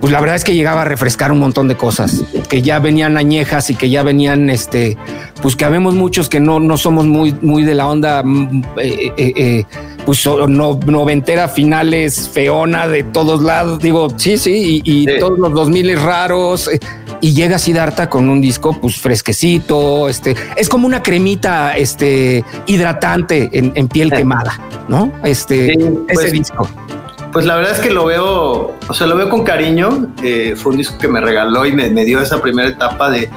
pues 0.00 0.12
la 0.12 0.20
verdad 0.20 0.36
es 0.36 0.44
que 0.44 0.54
llegaba 0.54 0.82
a 0.82 0.84
refrescar 0.84 1.32
un 1.32 1.38
montón 1.38 1.68
de 1.68 1.76
cosas 1.76 2.22
que 2.48 2.62
ya 2.62 2.78
venían 2.78 3.16
añejas 3.16 3.70
y 3.70 3.74
que 3.74 3.88
ya 3.88 4.02
venían, 4.02 4.50
este, 4.50 4.96
pues 5.42 5.56
que 5.56 5.64
habemos 5.64 5.94
muchos 5.94 6.28
que 6.28 6.40
no, 6.40 6.60
no 6.60 6.76
somos 6.76 7.06
muy, 7.06 7.34
muy 7.40 7.64
de 7.64 7.74
la 7.74 7.88
onda, 7.88 8.22
mm, 8.22 8.62
eh, 8.78 9.12
eh, 9.16 9.32
eh, 9.36 9.64
pues 10.04 10.24
no, 10.26 10.78
noventera, 10.86 11.48
finales, 11.48 12.28
feona 12.28 12.88
de 12.88 13.04
todos 13.04 13.42
lados. 13.42 13.78
Digo, 13.80 14.08
sí, 14.16 14.38
sí, 14.38 14.82
y, 14.84 15.18
todos 15.18 15.38
los 15.38 15.52
dos 15.52 15.70
miles 15.70 16.00
raros. 16.00 16.70
y 17.20 17.32
llega 17.32 17.58
Siddhartha 17.58 18.08
con 18.08 18.28
un 18.28 18.40
disco, 18.40 18.78
pues 18.80 18.96
fresquecito. 18.96 20.08
Este 20.08 20.36
es 20.56 20.68
como 20.68 20.86
una 20.86 21.02
cremita, 21.02 21.76
este 21.76 22.44
hidratante 22.66 23.50
en, 23.52 23.88
piel 23.88 24.10
quemada, 24.10 24.60
no? 24.88 25.12
Este, 25.24 25.72
ese 25.72 25.90
pues, 26.12 26.32
disco. 26.32 26.68
Pues 27.36 27.44
la 27.44 27.56
verdad 27.56 27.72
es 27.72 27.80
que 27.80 27.90
lo 27.90 28.06
veo, 28.06 28.74
o 28.88 28.94
sea, 28.94 29.06
lo 29.06 29.14
veo 29.14 29.28
con 29.28 29.44
cariño. 29.44 30.14
Eh, 30.22 30.54
fue 30.56 30.72
un 30.72 30.78
disco 30.78 30.96
que 30.96 31.06
me 31.06 31.20
regaló 31.20 31.66
y 31.66 31.72
me, 31.72 31.90
dio 32.06 32.18
esa 32.18 32.40
primera 32.40 32.66
etapa 32.66 33.10
de, 33.10 33.28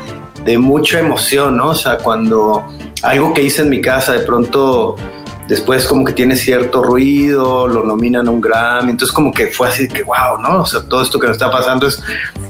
mucha 0.57 1.01
emoción, 1.01 1.57
¿no? 1.57 1.71
O 1.71 1.75
sea, 1.75 1.97
cuando 1.97 2.65
algo 3.03 3.33
que 3.33 3.43
hice 3.43 3.63
en 3.63 3.69
mi 3.69 3.81
casa 3.81 4.13
de 4.13 4.19
pronto 4.19 4.95
después 5.49 5.85
como 5.85 6.05
que 6.05 6.13
tiene 6.13 6.37
cierto 6.37 6.81
ruido, 6.81 7.67
lo 7.67 7.83
nominan 7.83 8.29
a 8.29 8.31
un 8.31 8.39
Grammy, 8.39 8.91
entonces 8.91 9.13
como 9.13 9.33
que 9.33 9.47
fue 9.47 9.67
así 9.67 9.89
que 9.89 10.03
wow, 10.03 10.41
¿no? 10.41 10.61
O 10.61 10.65
sea, 10.65 10.79
todo 10.79 11.01
esto 11.01 11.19
que 11.19 11.27
nos 11.27 11.35
está 11.35 11.51
pasando 11.51 11.85
es 11.85 12.01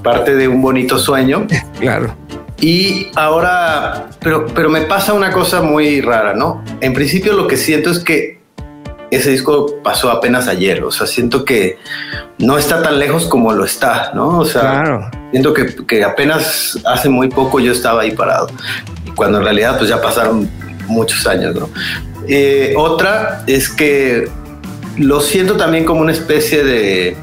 parte 0.03 0.35
de 0.35 0.47
un 0.47 0.61
bonito 0.61 0.99
sueño. 0.99 1.47
Claro. 1.79 2.15
Y 2.61 3.07
ahora, 3.15 4.09
pero, 4.19 4.45
pero 4.53 4.69
me 4.69 4.81
pasa 4.81 5.13
una 5.13 5.31
cosa 5.31 5.63
muy 5.63 5.99
rara, 6.01 6.35
¿no? 6.35 6.63
En 6.79 6.93
principio 6.93 7.33
lo 7.33 7.47
que 7.47 7.57
siento 7.57 7.89
es 7.89 7.97
que 7.97 8.38
ese 9.11 9.31
disco 9.31 9.75
pasó 9.83 10.11
apenas 10.11 10.47
ayer, 10.47 10.83
o 10.83 10.91
sea, 10.91 11.07
siento 11.07 11.43
que 11.45 11.77
no 12.37 12.57
está 12.57 12.81
tan 12.81 12.99
lejos 12.99 13.25
como 13.25 13.51
lo 13.53 13.65
está, 13.65 14.11
¿no? 14.13 14.39
O 14.39 14.45
sea, 14.45 15.09
siento 15.31 15.53
que, 15.53 16.03
apenas 16.03 16.79
hace 16.85 17.09
muy 17.09 17.29
poco 17.29 17.59
yo 17.59 17.71
estaba 17.71 18.01
ahí 18.01 18.11
parado, 18.11 18.49
cuando 19.15 19.39
en 19.39 19.43
realidad 19.45 19.77
pues 19.77 19.89
ya 19.89 20.01
pasaron 20.01 20.49
muchos 20.87 21.25
años, 21.27 21.55
¿no? 21.55 21.69
Eh, 22.27 22.73
otra 22.77 23.43
es 23.47 23.69
que 23.69 24.29
lo 24.97 25.21
siento 25.21 25.57
también 25.57 25.85
como 25.85 26.01
una 26.01 26.11
especie 26.11 26.63
de... 26.63 27.17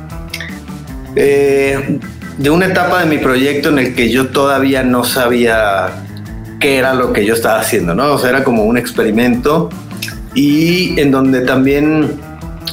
Eh, 1.15 2.01
de 2.39 2.51
una 2.51 2.67
etapa 2.67 3.01
de 3.01 3.07
mi 3.07 3.19
proyecto 3.19 3.71
en 3.71 3.79
el 3.79 3.95
que 3.95 4.11
yo 4.11 4.29
todavía 4.29 4.83
no 4.83 5.05
sabía 5.05 5.89
qué 6.61 6.77
era 6.77 6.93
lo 6.93 7.13
que 7.13 7.25
yo 7.25 7.33
estaba 7.33 7.61
haciendo, 7.61 7.95
¿no? 7.95 8.13
O 8.13 8.19
sea, 8.19 8.31
era 8.31 8.45
como 8.45 8.65
un 8.65 8.77
experimento 8.77 9.71
y 10.37 11.01
en 11.01 11.11
donde 11.11 11.41
también 11.41 12.21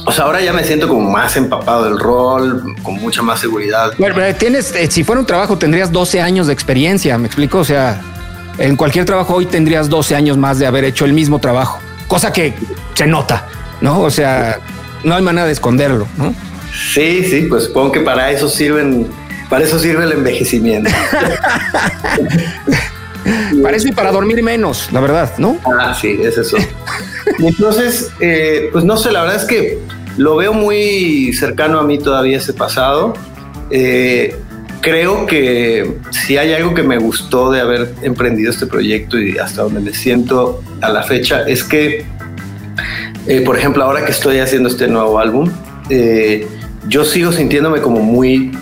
o 0.06 0.12
sea, 0.12 0.24
ahora 0.24 0.42
ya 0.42 0.52
me 0.52 0.62
siento 0.62 0.86
como 0.86 1.10
más 1.10 1.34
empapado 1.36 1.84
del 1.84 1.98
rol, 1.98 2.76
con 2.82 2.96
mucha 2.96 3.22
más 3.22 3.40
seguridad. 3.40 3.92
Bueno, 3.98 4.16
tienes, 4.38 4.74
eh, 4.74 4.90
si 4.90 5.02
fuera 5.02 5.20
un 5.20 5.26
trabajo, 5.26 5.56
tendrías 5.56 5.90
12 5.90 6.20
años 6.20 6.46
de 6.46 6.52
experiencia, 6.52 7.16
¿me 7.16 7.26
explico? 7.26 7.60
O 7.60 7.64
sea, 7.64 8.02
en 8.58 8.76
cualquier 8.76 9.06
trabajo 9.06 9.34
hoy 9.34 9.46
tendrías 9.46 9.88
12 9.88 10.14
años 10.14 10.36
más 10.36 10.58
de 10.58 10.66
haber 10.66 10.84
hecho 10.84 11.06
el 11.06 11.14
mismo 11.14 11.38
trabajo, 11.38 11.80
cosa 12.06 12.32
que 12.32 12.52
se 12.92 13.06
nota, 13.06 13.46
¿no? 13.80 14.02
O 14.02 14.10
sea, 14.10 14.58
no 15.04 15.14
hay 15.14 15.22
manera 15.22 15.46
de 15.46 15.52
esconderlo, 15.52 16.06
¿no? 16.18 16.34
Sí, 16.92 17.24
sí, 17.24 17.46
pues 17.48 17.64
supongo 17.64 17.92
que 17.92 18.00
para 18.00 18.30
eso 18.30 18.48
sirven, 18.48 19.08
para 19.48 19.64
eso 19.64 19.78
sirve 19.78 20.04
el 20.04 20.12
envejecimiento. 20.12 20.90
para 23.62 23.76
eso 23.76 23.88
y 23.88 23.92
para 23.92 24.12
dormir 24.12 24.42
menos, 24.42 24.90
la 24.92 25.00
verdad, 25.00 25.32
¿no? 25.38 25.58
Ah, 25.64 25.96
sí, 25.98 26.18
es 26.22 26.36
eso. 26.36 26.56
entonces, 27.38 28.10
eh, 28.20 28.68
pues 28.72 28.84
no 28.84 28.96
sé, 28.96 29.12
la 29.12 29.22
verdad 29.22 29.36
es 29.36 29.44
que 29.44 29.78
lo 30.16 30.36
veo 30.36 30.52
muy 30.52 31.32
cercano 31.32 31.78
a 31.78 31.82
mí 31.82 31.98
todavía 31.98 32.36
ese 32.36 32.52
pasado. 32.52 33.14
Eh, 33.70 34.36
creo 34.80 35.26
que 35.26 35.96
si 36.10 36.36
hay 36.36 36.52
algo 36.52 36.74
que 36.74 36.82
me 36.82 36.98
gustó 36.98 37.50
de 37.50 37.60
haber 37.60 37.94
emprendido 38.02 38.50
este 38.50 38.66
proyecto 38.66 39.18
y 39.18 39.38
hasta 39.38 39.62
donde 39.62 39.80
me 39.80 39.94
siento 39.94 40.62
a 40.82 40.90
la 40.90 41.02
fecha 41.02 41.42
es 41.46 41.64
que, 41.64 42.04
eh, 43.26 43.40
por 43.40 43.58
ejemplo, 43.58 43.82
ahora 43.84 44.04
que 44.04 44.12
estoy 44.12 44.38
haciendo 44.38 44.68
este 44.68 44.86
nuevo 44.86 45.18
álbum, 45.18 45.50
yo 46.86 47.04
sigo 47.04 47.32
sintiéndome 47.32 47.80
como 47.80 48.00
muy 48.00 48.52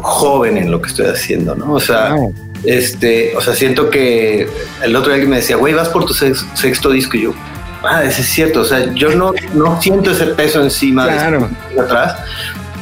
joven 0.00 0.56
en 0.56 0.70
lo 0.70 0.80
que 0.80 0.88
estoy 0.88 1.06
haciendo, 1.06 1.54
¿no? 1.54 1.72
O 1.72 1.80
sea, 1.80 2.14
este, 2.64 3.36
o 3.36 3.40
sea, 3.40 3.54
siento 3.54 3.90
que 3.90 4.48
el 4.82 4.96
otro 4.96 5.12
día 5.12 5.22
que 5.22 5.28
me 5.28 5.36
decía, 5.36 5.56
güey, 5.56 5.74
vas 5.74 5.88
por 5.88 6.04
tu 6.04 6.14
sexto 6.14 6.90
disco 6.90 7.16
y 7.16 7.22
yo, 7.22 7.34
ah, 7.82 8.04
ese 8.04 8.22
es 8.22 8.28
cierto, 8.28 8.60
o 8.60 8.64
sea, 8.64 8.92
yo 8.94 9.14
no, 9.14 9.32
no 9.54 9.80
siento 9.80 10.10
ese 10.10 10.26
peso 10.26 10.62
encima 10.62 11.06
de 11.06 11.80
atrás, 11.80 12.16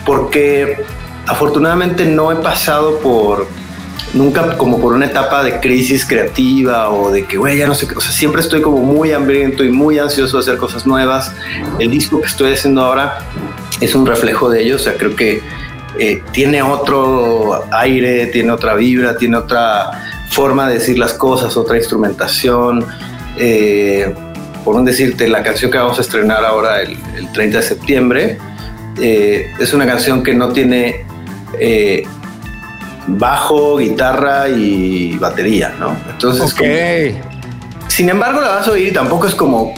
porque 0.05 0.85
afortunadamente 1.27 2.05
no 2.05 2.33
he 2.33 2.37
pasado 2.37 2.99
por 3.01 3.47
nunca 4.15 4.57
como 4.57 4.81
por 4.81 4.93
una 4.93 5.07
etapa 5.07 5.43
de 5.43 5.61
crisis 5.61 6.07
creativa 6.07 6.91
o 6.91 7.11
de 7.11 7.25
que, 7.25 7.37
güey, 7.37 7.59
ya 7.59 7.67
no 7.67 7.75
sé 7.75 7.87
qué, 7.87 7.95
o 7.97 8.01
sea, 8.01 8.13
siempre 8.13 8.41
estoy 8.41 8.63
como 8.63 8.79
muy 8.79 9.13
hambriento 9.13 9.65
y 9.65 9.71
muy 9.71 9.99
ansioso 9.99 10.39
de 10.39 10.43
hacer 10.43 10.57
cosas 10.57 10.87
nuevas. 10.87 11.33
El 11.79 11.91
disco 11.91 12.21
que 12.21 12.27
estoy 12.27 12.53
haciendo 12.53 12.83
ahora 12.83 13.19
es 13.81 13.95
un 13.95 14.07
reflejo 14.07 14.49
de 14.49 14.63
ello, 14.63 14.77
o 14.77 14.79
sea, 14.79 14.95
creo 14.95 15.15
que 15.15 15.43
eh, 15.99 16.23
tiene 16.33 16.63
otro 16.63 17.65
aire, 17.73 18.27
tiene 18.27 18.53
otra 18.53 18.75
vibra, 18.75 19.17
tiene 19.17 19.37
otra 19.37 19.91
forma 20.31 20.69
de 20.69 20.75
decir 20.75 20.99
las 20.99 21.15
cosas, 21.15 21.57
otra 21.57 21.77
instrumentación. 21.77 22.85
Eh, 23.39 24.15
por 24.65 24.83
decirte, 24.85 25.29
la 25.29 25.43
canción 25.43 25.71
que 25.71 25.79
vamos 25.79 25.99
a 25.99 26.03
estrenar 26.03 26.45
ahora 26.45 26.83
el, 26.83 26.99
30 27.33 27.59
de 27.59 27.63
septiembre 27.63 28.39
eh, 29.01 29.53
es 29.59 29.73
una 29.73 29.87
canción 29.87 30.23
que 30.23 30.35
no 30.35 30.53
tiene 30.53 31.05
bajo, 33.07 33.79
guitarra 33.79 34.49
y 34.49 35.17
batería, 35.17 35.75
¿no? 35.79 35.97
Entonces, 36.11 36.55
sin 37.89 38.09
embargo, 38.11 38.41
la 38.41 38.49
vas 38.49 38.69
a 38.69 38.73
oír 38.73 38.89
y 38.89 38.93
tampoco 38.93 39.27
es 39.27 39.35
como 39.35 39.73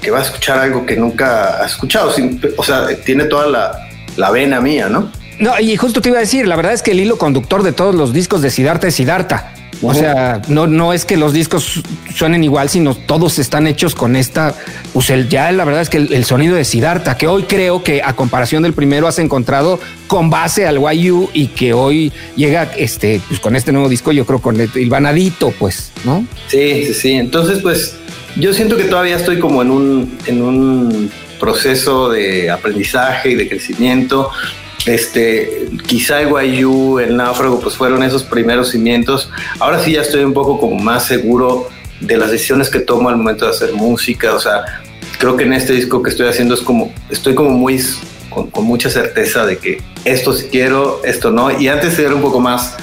que 0.00 0.10
vas 0.10 0.24
a 0.24 0.26
escuchar 0.26 0.58
algo 0.58 0.84
que 0.84 0.96
nunca 0.96 1.62
has 1.62 1.72
escuchado. 1.72 2.12
o 2.56 2.62
sea, 2.62 2.86
tiene 3.04 3.24
toda 3.24 3.46
la, 3.46 3.88
la 4.16 4.30
vena 4.30 4.60
mía, 4.60 4.88
¿no? 4.88 5.10
No, 5.38 5.58
y 5.58 5.76
justo 5.76 6.00
te 6.00 6.08
iba 6.08 6.18
a 6.18 6.20
decir, 6.20 6.46
la 6.46 6.56
verdad 6.56 6.72
es 6.72 6.82
que 6.82 6.92
el 6.92 7.00
hilo 7.00 7.18
conductor 7.18 7.62
de 7.62 7.72
todos 7.72 7.94
los 7.94 8.12
discos 8.12 8.42
de 8.42 8.50
Siddhartha 8.50 8.88
es 8.88 8.94
Siddhartha. 8.94 9.52
O 9.82 9.92
sea, 9.92 10.40
no, 10.48 10.66
no 10.66 10.92
es 10.92 11.04
que 11.04 11.16
los 11.16 11.32
discos 11.32 11.82
suenen 12.14 12.42
igual, 12.42 12.70
sino 12.70 12.94
todos 12.94 13.38
están 13.38 13.66
hechos 13.66 13.94
con 13.94 14.16
esta, 14.16 14.54
pues 14.92 15.10
el, 15.10 15.28
ya 15.28 15.50
la 15.52 15.64
verdad 15.64 15.82
es 15.82 15.90
que 15.90 15.98
el, 15.98 16.24
sonido 16.24 16.56
de 16.56 16.64
Siddhartha, 16.64 17.18
que 17.18 17.26
hoy 17.26 17.42
creo 17.42 17.82
que 17.82 18.00
a 18.02 18.14
comparación 18.14 18.62
del 18.62 18.72
primero 18.72 19.08
has 19.08 19.18
encontrado 19.18 19.78
con 20.06 20.30
base 20.30 20.66
al 20.66 20.78
YU 20.78 21.28
y 21.34 21.48
que 21.48 21.74
hoy 21.74 22.12
llega 22.36 22.70
este, 22.78 23.20
pues 23.28 23.40
con 23.40 23.56
este 23.56 23.72
nuevo 23.72 23.88
disco, 23.88 24.12
yo 24.12 24.24
creo 24.24 24.40
con 24.40 24.58
el, 24.60 24.70
el 24.74 24.88
vanadito, 24.88 25.52
pues, 25.58 25.92
¿no? 26.04 26.26
Sí, 26.48 26.86
sí, 26.86 26.94
sí. 26.94 27.12
Entonces, 27.12 27.58
pues 27.60 27.96
yo 28.36 28.54
siento 28.54 28.76
que 28.76 28.84
todavía 28.84 29.16
estoy 29.16 29.38
como 29.38 29.60
en 29.62 29.70
un, 29.70 30.18
en 30.26 30.42
un 30.42 31.10
proceso 31.38 32.10
de 32.10 32.50
aprendizaje 32.50 33.30
y 33.30 33.34
de 33.34 33.48
crecimiento. 33.48 34.30
Este, 34.86 35.68
quizá 35.86 36.20
el 36.20 36.28
Guayú, 36.28 36.98
el 36.98 37.16
náufrago, 37.16 37.60
pues 37.60 37.76
fueron 37.76 38.02
esos 38.02 38.22
primeros 38.22 38.70
cimientos. 38.70 39.30
Ahora 39.58 39.78
sí 39.78 39.92
ya 39.92 40.02
estoy 40.02 40.24
un 40.24 40.34
poco 40.34 40.60
como 40.60 40.76
más 40.76 41.06
seguro 41.06 41.68
de 42.00 42.16
las 42.16 42.30
decisiones 42.30 42.68
que 42.68 42.80
tomo 42.80 43.08
al 43.08 43.16
momento 43.16 43.46
de 43.46 43.52
hacer 43.52 43.72
música. 43.72 44.34
O 44.34 44.40
sea, 44.40 44.64
creo 45.18 45.36
que 45.36 45.44
en 45.44 45.54
este 45.54 45.72
disco 45.72 46.02
que 46.02 46.10
estoy 46.10 46.28
haciendo 46.28 46.54
es 46.54 46.60
como, 46.60 46.92
estoy 47.10 47.34
como 47.34 47.50
muy 47.50 47.82
con, 48.28 48.64
mucha 48.64 48.90
certeza 48.90 49.46
de 49.46 49.58
que 49.58 49.80
esto 50.04 50.32
sí 50.32 50.48
quiero, 50.50 51.00
esto 51.04 51.30
no. 51.30 51.58
Y 51.58 51.68
antes 51.68 51.98
era 51.98 52.14
un 52.14 52.22
poco 52.22 52.40
más 52.40 52.76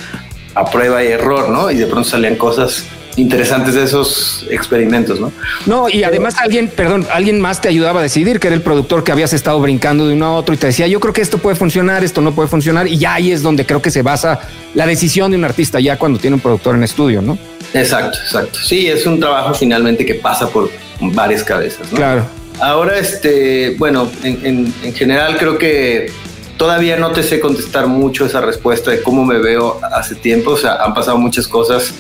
a 0.56 0.66
prueba 0.70 1.04
y 1.04 1.08
error, 1.08 1.50
¿no? 1.50 1.70
Y 1.72 1.76
de 1.76 1.86
pronto 1.86 2.10
salían 2.10 2.36
cosas 2.36 2.86
interesantes 3.18 3.74
de 3.74 3.84
esos 3.84 4.46
experimentos, 4.50 5.20
¿no? 5.20 5.32
No, 5.66 5.90
y 5.90 6.04
además 6.04 6.36
alguien, 6.38 6.70
perdón, 6.70 7.06
alguien 7.12 7.40
más 7.40 7.62
te 7.62 7.68
ayudaba 7.68 8.00
a 8.00 8.04
decidir, 8.04 8.40
que 8.40 8.48
era 8.48 8.56
el 8.56 8.62
productor 8.62 9.04
que 9.04 9.12
habías 9.12 9.34
estado 9.34 9.60
brincando 9.60 10.08
de 10.08 10.14
uno 10.14 10.26
a 10.28 10.34
otro 10.34 10.54
y 10.56 10.58
te 10.58 10.68
decía, 10.68 10.88
yo 10.88 11.00
creo 11.00 11.14
que 11.14 11.22
esto 11.22 11.38
puede 11.38 11.56
funcionar, 11.56 12.04
esto 12.04 12.22
no 12.22 12.34
puede 12.34 12.48
funcionar, 12.48 12.88
y 12.88 12.98
ya 12.98 13.16
ahí 13.16 13.32
es 13.32 13.42
donde 13.42 13.66
creo 13.66 13.82
que 13.82 13.92
se 13.92 14.02
basa 14.02 14.40
la 14.74 14.86
decisión 14.86 15.32
de 15.32 15.38
un 15.38 15.44
artista 15.44 15.80
ya 15.80 15.98
cuando 15.98 16.20
tiene 16.20 16.36
un 16.36 16.42
productor 16.42 16.76
en 16.76 16.84
estudio, 16.84 17.22
¿no? 17.22 17.38
Exacto, 17.74 18.18
exacto. 18.24 18.60
Sí, 18.60 18.88
es 18.88 19.06
un 19.06 19.20
trabajo 19.20 19.54
finalmente 19.54 20.06
que 20.06 20.16
pasa 20.16 20.48
por 20.50 20.70
varias 21.00 21.44
cabezas, 21.44 21.92
¿no? 21.92 21.98
Claro. 21.98 22.26
Ahora, 22.60 22.98
este, 22.98 23.76
bueno, 23.78 24.12
en, 24.24 24.74
en 24.84 24.94
general 24.94 25.38
creo 25.38 25.58
que 25.58 26.12
todavía 26.58 26.96
no 26.96 27.12
te 27.12 27.24
sé 27.24 27.40
contestar 27.40 27.88
mucho 27.88 28.26
esa 28.26 28.40
respuesta 28.40 28.92
de 28.92 29.02
cómo 29.02 29.26
me 29.26 29.40
veo 29.40 29.80
hace 29.92 30.14
tiempo, 30.14 30.52
o 30.52 30.58
sea, 30.58 30.76
han 30.76 30.94
pasado 30.94 31.18
muchas 31.18 31.48
cosas 31.48 31.92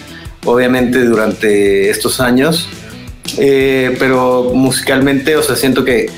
obviamente 0.46 1.04
durante 1.06 1.90
estos 1.90 2.20
años, 2.20 2.68
eh, 3.38 3.96
pero 4.00 4.52
musicalmente, 4.54 5.36
o 5.36 5.44
sea, 5.44 5.56
siento 5.56 5.86
que 5.86 6.10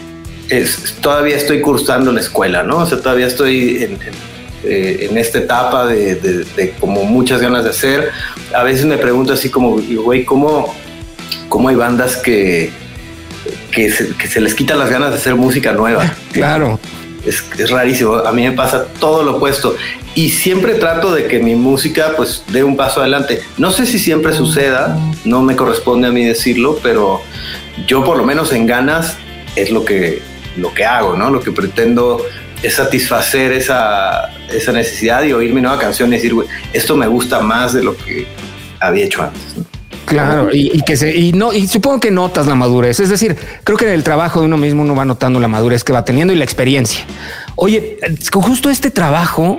es, 0.50 0.96
todavía 1.02 1.36
estoy 1.36 1.62
cursando 1.62 2.12
la 2.12 2.20
escuela, 2.20 2.64
¿no? 2.64 2.78
O 2.78 2.86
sea, 2.86 3.00
todavía 3.00 3.28
estoy 3.28 3.84
en, 3.84 4.00
eh, 4.64 5.10
esta 5.16 5.40
etapa 5.40 5.88
de, 5.88 6.74
como 6.80 7.04
muchas 7.04 7.42
ganas 7.42 7.64
de 7.64 7.70
hacer. 7.72 8.12
A 8.56 8.64
veces 8.64 8.86
me 8.86 8.98
pregunto 8.98 9.34
así 9.34 9.50
como, 9.50 9.78
güey, 10.04 10.26
¿cómo, 10.26 10.74
¿cómo 11.50 11.70
hay 11.70 11.76
bandas 11.76 12.18
que, 12.18 12.72
que 13.72 13.92
se, 13.92 14.42
les 14.42 14.56
quitan 14.56 14.80
las 14.80 14.90
ganas 14.90 15.12
de 15.12 15.18
hacer 15.18 15.36
música 15.36 15.74
nueva? 15.74 16.14
Claro. 16.34 16.80
Es, 17.26 17.44
es, 17.58 17.70
rarísimo. 17.70 18.16
A 18.16 18.32
mí 18.32 18.44
me 18.44 18.52
pasa 18.52 18.86
todo 19.00 19.24
lo 19.24 19.38
opuesto. 19.38 19.76
Y 20.16 20.30
siempre 20.30 20.76
trato 20.76 21.14
de 21.14 21.28
que 21.28 21.40
mi 21.40 21.56
música 21.56 22.14
pues 22.16 22.44
dé 22.50 22.64
un 22.64 22.78
paso 22.78 23.02
adelante. 23.02 23.42
No 23.58 23.72
sé 23.72 23.86
si 23.86 24.00
siempre 24.00 24.34
suceda, 24.34 24.98
no 25.26 25.42
me 25.42 25.56
corresponde 25.56 26.08
a 26.08 26.12
mí 26.12 26.24
decirlo, 26.24 26.80
pero 26.84 27.22
yo 27.88 28.04
por 28.04 28.18
lo 28.18 28.24
menos 28.24 28.52
en 28.54 28.68
ganas 28.68 29.18
es 29.56 29.72
lo 29.72 29.86
que, 29.86 30.22
lo 30.58 30.74
que 30.74 30.86
hago, 30.86 31.16
¿no? 31.16 31.30
Lo 31.30 31.42
que 31.42 31.52
pretendo 31.52 32.24
es 32.62 32.76
satisfacer 32.76 33.52
esa, 33.52 34.30
esa 34.52 34.72
necesidad 34.72 35.24
y 35.24 35.34
oír 35.34 35.54
mi 35.54 35.62
nueva 35.62 35.78
canción 35.78 36.10
y 36.14 36.18
decir, 36.18 36.34
esto 36.72 36.96
me 36.96 37.08
gusta 37.08 37.42
más 37.42 37.74
de 37.74 37.84
lo 37.84 37.96
que 37.98 38.28
había 38.80 39.06
hecho 39.06 39.24
antes. 39.24 39.56
Claro, 40.06 40.50
y, 40.54 40.82
que 40.82 40.98
se, 40.98 41.16
y 41.16 41.32
no, 41.32 41.54
y 41.54 41.68
supongo 41.68 42.00
que 42.00 42.12
notas 42.12 42.46
la 42.48 42.56
madurez. 42.56 43.00
Es 43.00 43.10
decir, 43.10 43.36
creo 43.64 43.78
que 43.78 43.86
en 43.86 43.94
el 43.94 44.04
trabajo 44.04 44.42
de 44.42 44.48
uno 44.48 44.58
mismo 44.58 44.82
uno 44.82 44.96
va 44.96 45.06
notando 45.06 45.40
la 45.40 45.48
madurez 45.48 45.84
que 45.84 45.94
va 45.94 46.04
teniendo 46.04 46.34
y 46.34 46.36
la 46.36 46.44
experiencia. 46.44 47.06
Oye, 47.56 47.98
con 48.32 48.42
justo 48.42 48.70
este 48.70 48.92
trabajo, 48.92 49.58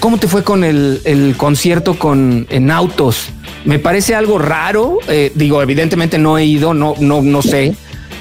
¿cómo 0.00 0.18
te 0.18 0.28
fue 0.28 0.44
con 0.44 0.64
el, 0.64 1.00
el 1.04 1.34
concierto 1.36 1.98
con 1.98 2.46
en 2.50 2.70
autos? 2.70 3.30
Me 3.64 3.78
parece 3.78 4.14
algo 4.14 4.38
raro. 4.38 4.98
Eh, 5.08 5.32
digo, 5.34 5.62
evidentemente 5.62 6.18
no 6.18 6.36
he 6.36 6.44
ido, 6.44 6.74
no, 6.74 6.94
no, 7.00 7.22
no 7.22 7.42
sé. 7.42 7.74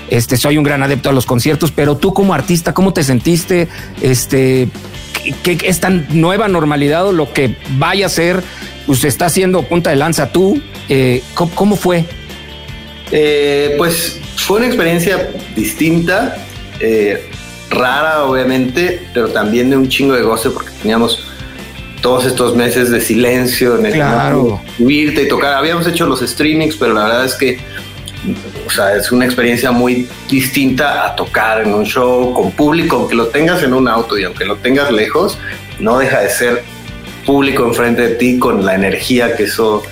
Este, 0.09 0.37
soy 0.37 0.57
un 0.57 0.63
gran 0.63 0.83
adepto 0.83 1.09
a 1.09 1.13
los 1.13 1.25
conciertos, 1.25 1.71
pero 1.71 1.97
tú 1.97 2.13
como 2.13 2.33
artista, 2.33 2.73
¿cómo 2.73 2.93
te 2.93 3.03
sentiste? 3.03 3.67
Este, 4.01 4.69
¿qué, 5.43 5.57
es 5.63 5.79
tan 5.79 6.07
nueva 6.11 6.47
normalidad 6.47 7.07
o 7.07 7.11
lo 7.11 7.33
que 7.33 7.57
vaya 7.77 8.05
a 8.05 8.09
ser? 8.09 8.43
Pues 8.85 9.03
está 9.03 9.25
haciendo 9.25 9.63
punta 9.63 9.89
de 9.89 9.95
lanza 9.97 10.31
tú. 10.31 10.61
Eh, 10.89 11.21
¿cómo, 11.33 11.75
fue? 11.75 12.05
Eh, 13.11 13.75
pues 13.77 14.19
fue 14.37 14.57
una 14.57 14.67
experiencia 14.67 15.29
distinta, 15.55 16.37
eh, 16.79 17.29
rara 17.69 18.25
obviamente, 18.25 19.07
pero 19.13 19.29
también 19.29 19.69
de 19.69 19.77
un 19.77 19.87
chingo 19.87 20.13
de 20.13 20.21
goce 20.21 20.49
porque 20.49 20.71
teníamos 20.81 21.27
todos 22.01 22.25
estos 22.25 22.55
meses 22.55 22.89
de 22.89 22.99
silencio 22.99 23.77
en 23.79 23.85
el 23.85 23.93
claro. 23.93 24.61
subirte 24.77 25.23
y 25.23 25.27
tocar. 25.27 25.53
Habíamos 25.55 25.87
hecho 25.87 26.05
los 26.05 26.19
streamings, 26.19 26.75
pero 26.75 26.93
la 26.93 27.05
verdad 27.05 27.25
es 27.25 27.35
que 27.35 27.59
o 28.65 28.69
sea, 28.69 28.95
es 28.95 29.11
una 29.11 29.25
experiencia 29.25 29.71
muy 29.71 30.07
distinta 30.29 31.05
a 31.05 31.15
tocar 31.15 31.61
en 31.61 31.73
un 31.73 31.85
show 31.85 32.33
con 32.33 32.51
público, 32.51 32.97
aunque 32.97 33.15
lo 33.15 33.27
tengas 33.27 33.63
en 33.63 33.73
un 33.73 33.87
auto 33.87 34.17
y 34.17 34.23
aunque 34.23 34.45
lo 34.45 34.55
tengas 34.57 34.91
lejos, 34.91 35.37
no 35.79 35.99
deja 35.99 36.21
de 36.21 36.29
ser 36.29 36.63
público 37.25 37.65
enfrente 37.65 38.01
de 38.01 38.15
ti 38.15 38.39
con 38.39 38.65
la 38.65 38.75
energía 38.75 39.35
que 39.35 39.43
eso 39.43 39.83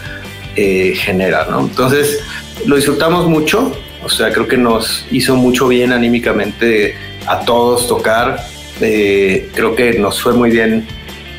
eh, 0.55 0.93
genera, 0.95 1.47
¿no? 1.49 1.61
Entonces, 1.61 2.19
lo 2.65 2.75
disfrutamos 2.75 3.27
mucho, 3.27 3.71
o 4.03 4.09
sea, 4.09 4.31
creo 4.31 4.47
que 4.47 4.57
nos 4.57 5.05
hizo 5.11 5.35
mucho 5.35 5.67
bien 5.67 5.91
anímicamente 5.91 6.95
a 7.27 7.41
todos 7.41 7.87
tocar, 7.87 8.43
eh, 8.81 9.49
creo 9.53 9.75
que 9.75 9.99
nos 9.99 10.21
fue 10.21 10.33
muy 10.33 10.49
bien 10.49 10.87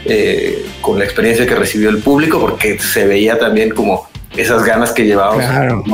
eh, 0.05 0.65
con 0.81 0.99
la 0.99 1.05
experiencia 1.05 1.47
que 1.47 1.55
recibió 1.55 1.89
el 1.91 1.99
público, 1.99 2.41
porque 2.41 2.79
se 2.79 3.07
veía 3.07 3.39
también 3.39 3.71
como 3.71 4.09
esas 4.37 4.65
ganas 4.65 4.93
que 4.93 5.05
llevábamos 5.05 5.45
claro. 5.45 5.85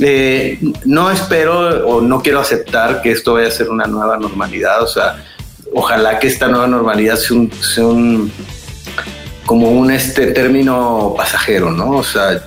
Eh, 0.00 0.58
no 0.84 1.10
espero 1.10 1.86
o 1.86 2.00
no 2.00 2.20
quiero 2.20 2.40
aceptar 2.40 3.00
que 3.02 3.12
esto 3.12 3.34
vaya 3.34 3.48
a 3.48 3.50
ser 3.50 3.68
una 3.68 3.86
nueva 3.86 4.16
normalidad, 4.16 4.82
o 4.82 4.86
sea, 4.86 5.24
ojalá 5.72 6.18
que 6.18 6.26
esta 6.26 6.48
nueva 6.48 6.66
normalidad 6.66 7.16
sea 7.16 7.86
un, 7.86 8.32
como 9.46 9.70
un 9.70 9.90
este 9.90 10.28
término 10.28 11.14
pasajero, 11.16 11.70
¿no? 11.70 11.90
O 11.90 12.04
sea, 12.04 12.42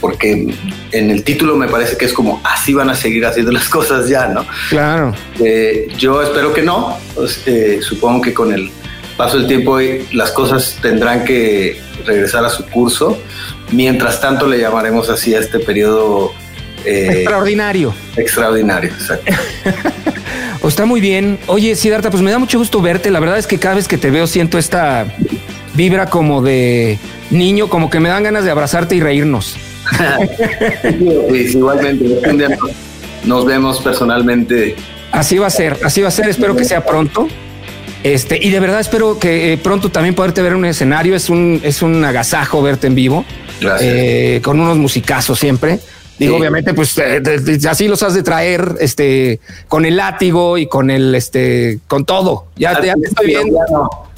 porque 0.00 0.54
en 0.92 1.10
el 1.10 1.24
título 1.24 1.56
me 1.56 1.68
parece 1.68 1.96
que 1.96 2.04
es 2.04 2.12
como 2.12 2.40
así 2.44 2.74
van 2.74 2.90
a 2.90 2.94
seguir 2.94 3.24
haciendo 3.26 3.52
las 3.52 3.68
cosas 3.70 4.08
ya, 4.08 4.28
¿no? 4.28 4.46
Claro. 4.68 5.14
Eh, 5.42 5.88
yo 5.96 6.22
espero 6.22 6.52
que 6.52 6.62
no, 6.62 6.96
pues, 7.14 7.42
eh, 7.46 7.80
supongo 7.82 8.22
que 8.22 8.34
con 8.34 8.52
el 8.52 8.70
paso 9.16 9.38
del 9.38 9.46
tiempo 9.46 9.78
las 10.12 10.32
cosas 10.32 10.78
tendrán 10.82 11.24
que 11.24 11.80
regresar 12.04 12.44
a 12.44 12.50
su 12.50 12.66
curso. 12.66 13.18
Mientras 13.70 14.20
tanto 14.20 14.46
le 14.46 14.58
llamaremos 14.58 15.08
así 15.08 15.34
a 15.34 15.40
este 15.40 15.58
periodo 15.58 16.32
eh, 16.84 17.08
extraordinario. 17.12 17.94
Extraordinario, 18.16 18.90
exacto. 18.90 19.32
está 20.68 20.86
muy 20.86 21.00
bien. 21.00 21.38
Oye, 21.46 21.76
Siddhartha, 21.76 22.10
pues 22.10 22.22
me 22.22 22.30
da 22.30 22.38
mucho 22.38 22.58
gusto 22.58 22.80
verte. 22.80 23.10
La 23.10 23.20
verdad 23.20 23.38
es 23.38 23.46
que 23.46 23.58
cada 23.58 23.76
vez 23.76 23.88
que 23.88 23.98
te 23.98 24.10
veo 24.10 24.26
siento 24.26 24.58
esta 24.58 25.06
vibra 25.74 26.06
como 26.06 26.42
de 26.42 26.98
niño, 27.30 27.68
como 27.68 27.90
que 27.90 28.00
me 28.00 28.08
dan 28.08 28.22
ganas 28.22 28.44
de 28.44 28.50
abrazarte 28.50 28.96
y 28.96 29.00
reírnos. 29.00 29.56
igualmente, 31.32 32.58
nos 33.24 33.44
vemos 33.44 33.80
personalmente. 33.80 34.76
Así 35.12 35.38
va 35.38 35.46
a 35.46 35.50
ser, 35.50 35.78
así 35.84 36.02
va 36.02 36.08
a 36.08 36.10
ser. 36.10 36.28
Espero 36.28 36.56
que 36.56 36.64
sea 36.64 36.84
pronto. 36.84 37.28
Este, 38.02 38.38
y 38.40 38.50
de 38.50 38.60
verdad 38.60 38.80
espero 38.80 39.18
que 39.18 39.54
eh, 39.54 39.56
pronto 39.58 39.90
también 39.90 40.14
poderte 40.14 40.42
ver 40.42 40.52
en 40.52 40.58
un 40.58 40.64
escenario. 40.66 41.14
Es 41.14 41.30
un, 41.30 41.60
es 41.62 41.82
un 41.82 42.04
agasajo 42.04 42.62
verte 42.62 42.86
en 42.86 42.94
vivo. 42.94 43.24
Eh, 43.80 44.40
con 44.42 44.60
unos 44.60 44.76
musicazos 44.76 45.38
siempre. 45.38 45.78
Digo, 46.18 46.36
obviamente, 46.36 46.74
pues 46.74 46.96
eh, 46.98 47.22
así 47.68 47.88
los 47.88 48.02
has 48.02 48.14
de 48.14 48.22
traer, 48.22 48.76
este, 48.80 49.40
con 49.68 49.84
el 49.84 49.96
látigo 49.96 50.58
y 50.58 50.66
con 50.66 50.90
el, 50.90 51.14
este, 51.14 51.80
con 51.88 52.04
todo. 52.04 52.46
Ya, 52.56 52.80
ya 52.80 52.94
te 52.94 53.08
estoy 53.08 53.26
viendo. 53.28 53.58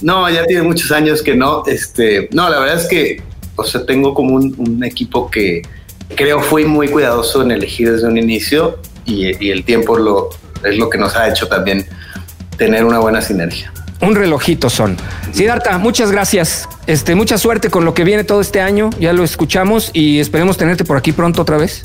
No, 0.03 0.29
ya 0.29 0.45
tiene 0.45 0.63
muchos 0.63 0.93
años 0.93 1.23
que 1.23 1.35
no. 1.35 1.65
Este, 1.67 2.29
no, 2.33 2.51
la 2.51 2.59
verdad 2.59 2.77
es 2.77 2.87
que, 2.87 3.23
o 3.57 3.65
sea, 3.65 3.87
tengo 3.87 4.13
como 4.13 4.35
un, 4.35 4.85
equipo 4.85 5.31
que 5.31 5.63
creo 6.15 6.41
fui 6.41 6.67
muy 6.67 6.89
cuidadoso 6.89 7.43
en 7.43 7.51
elegir 7.51 7.91
desde 7.91 8.07
un 8.07 8.19
inicio 8.19 8.79
y, 9.07 9.45
y 9.45 9.51
el 9.51 9.65
tiempo 9.65 9.97
lo, 9.97 10.31
es 10.65 10.77
lo 10.77 10.91
que 10.91 10.99
nos 10.99 11.17
ha 11.17 11.29
hecho 11.29 11.49
también 11.49 11.87
tener 12.59 12.85
una 12.85 12.99
buena 12.99 13.23
sinergia 13.23 13.73
un 14.01 14.15
relojito 14.15 14.71
son. 14.71 14.97
Siddhartha, 15.33 15.79
muchas 15.79 16.11
gracias. 16.11 16.69
Este, 16.87 17.15
mucha 17.15 17.39
suerte 17.39 17.71
con 17.71 17.85
lo 17.85 17.95
que 17.95 18.05
viene 18.05 18.25
todo 18.25 18.41
este 18.41 18.61
año. 18.61 18.91
Ya 19.01 19.13
lo 19.13 19.25
escuchamos 19.25 19.91
y 19.93 20.21
esperemos 20.21 20.57
tenerte 20.57 20.85
por 20.85 20.97
aquí 20.97 21.13
pronto 21.13 21.43
otra 21.43 21.57
vez. 21.57 21.83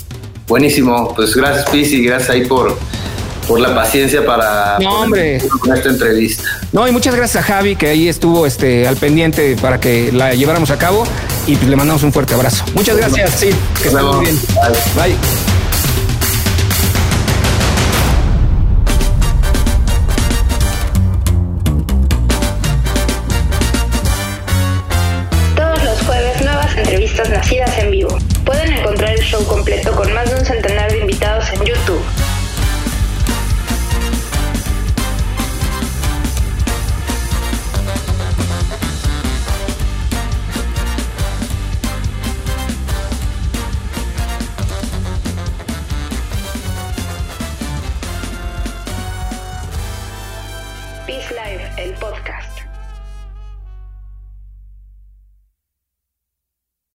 Buenísimo. 0.47 1.13
Pues 1.15 1.35
gracias, 1.35 1.69
Pis, 1.69 1.91
y 1.91 2.03
gracias 2.03 2.29
ahí 2.31 2.45
por, 2.45 2.77
por 3.47 3.59
la 3.59 3.73
paciencia 3.73 4.25
para 4.25 4.77
esta 4.77 5.89
entrevista. 5.89 6.43
No, 6.71 6.87
y 6.87 6.91
muchas 6.91 7.15
gracias 7.15 7.43
a 7.43 7.47
Javi, 7.47 7.75
que 7.75 7.87
ahí 7.87 8.09
estuvo 8.09 8.45
este, 8.45 8.87
al 8.87 8.97
pendiente 8.97 9.55
para 9.61 9.79
que 9.79 10.11
la 10.11 10.33
lleváramos 10.33 10.71
a 10.71 10.77
cabo. 10.77 11.05
Y 11.47 11.55
pues 11.55 11.69
le 11.69 11.75
mandamos 11.75 12.03
un 12.03 12.13
fuerte 12.13 12.33
abrazo. 12.33 12.63
Muchas 12.75 12.97
gracias, 12.97 13.31
sí, 13.31 13.49
que 13.81 13.87
estén 13.87 14.19
bien. 14.21 14.39
Bye. 14.95 15.50
Nacidas 27.29 27.77